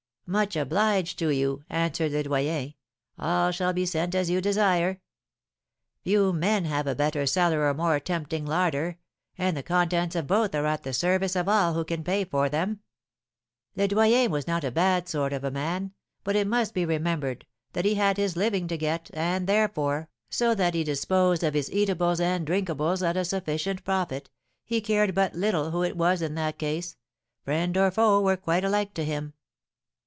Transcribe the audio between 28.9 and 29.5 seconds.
to him.